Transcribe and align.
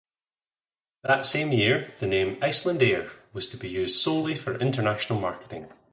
That 1.03 1.27
same 1.27 1.51
year 1.51 1.93
the 1.99 2.07
name 2.07 2.37
"Icelandair" 2.37 3.11
was 3.33 3.47
to 3.49 3.55
be 3.55 3.69
used 3.69 3.99
solely 4.01 4.33
for 4.33 4.57
international 4.57 5.19
marketing. 5.19 5.67